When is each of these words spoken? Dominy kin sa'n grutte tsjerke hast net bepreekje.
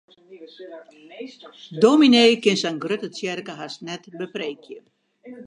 Dominy 1.81 2.31
kin 2.43 2.57
sa'n 2.63 2.81
grutte 2.85 3.09
tsjerke 3.15 3.53
hast 3.61 3.79
net 3.91 4.03
bepreekje. 4.19 4.79